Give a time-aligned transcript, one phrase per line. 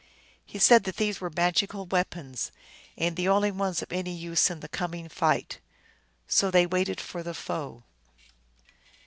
[0.43, 2.51] He said that these were magical weapons,
[2.97, 5.59] and the only ones of any use in the coming fight.
[6.27, 7.83] So they waited for the foe.